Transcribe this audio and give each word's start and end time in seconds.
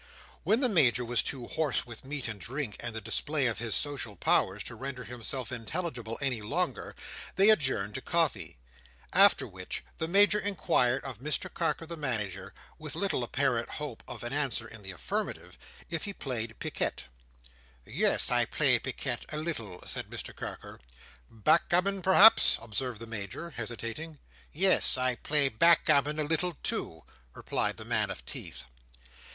When 0.41 0.61
the 0.61 0.67
Major 0.67 1.05
was 1.05 1.21
too 1.21 1.45
hoarse 1.45 1.85
with 1.85 2.03
meat 2.03 2.27
and 2.27 2.41
drink, 2.41 2.75
and 2.79 2.95
the 2.95 3.01
display 3.01 3.45
of 3.45 3.59
his 3.59 3.75
social 3.75 4.15
powers, 4.15 4.63
to 4.63 4.73
render 4.73 5.03
himself 5.03 5.51
intelligible 5.51 6.17
any 6.19 6.41
longer, 6.41 6.95
they 7.35 7.51
adjourned 7.51 7.93
to 7.93 8.01
coffee. 8.01 8.57
After 9.13 9.45
which, 9.47 9.83
the 9.99 10.07
Major 10.07 10.39
inquired 10.39 11.03
of 11.03 11.19
Mr 11.19 11.53
Carker 11.53 11.85
the 11.85 11.97
Manager, 11.97 12.51
with 12.79 12.95
little 12.95 13.23
apparent 13.23 13.69
hope 13.69 14.01
of 14.07 14.23
an 14.23 14.33
answer 14.33 14.67
in 14.67 14.81
the 14.81 14.89
affirmative, 14.89 15.55
if 15.91 16.05
he 16.05 16.13
played 16.13 16.57
picquet. 16.57 17.03
"Yes, 17.85 18.31
I 18.31 18.45
play 18.45 18.79
picquet 18.79 19.23
a 19.29 19.37
little," 19.37 19.83
said 19.85 20.09
Mr 20.09 20.35
Carker. 20.35 20.79
"Backgammon, 21.29 22.01
perhaps?" 22.01 22.57
observed 22.59 23.01
the 23.01 23.05
Major, 23.05 23.51
hesitating. 23.51 24.17
"Yes, 24.51 24.97
I 24.97 25.13
play 25.17 25.47
backgammon 25.49 26.17
a 26.17 26.23
little 26.23 26.57
too," 26.63 27.03
replied 27.35 27.77
the 27.77 27.85
man 27.85 28.09
of 28.09 28.25
teeth. 28.25 28.63